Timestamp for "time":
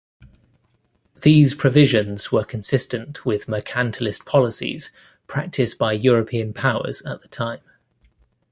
7.27-7.59